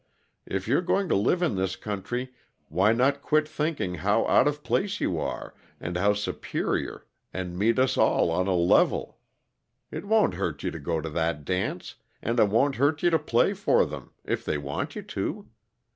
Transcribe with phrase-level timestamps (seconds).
[0.47, 2.33] If you're going to live in this country,
[2.69, 7.77] why not quit thinking how out of place you are, and how superior, and meet
[7.77, 9.19] us all on a level?
[9.91, 13.19] It won't hurt you to go to that dance, and it won't hurt you to
[13.19, 15.47] play for them, if they want you to.